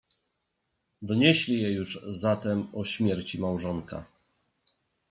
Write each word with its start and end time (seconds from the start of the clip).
"Donieśli 1.01 1.61
jej 1.61 1.75
już 1.75 2.05
zatem 2.09 2.67
o 2.73 2.85
śmierci 2.85 3.39
małżonka." 3.41 4.05